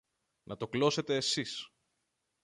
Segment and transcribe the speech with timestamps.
[0.43, 1.71] Να το κλώσετε σεις!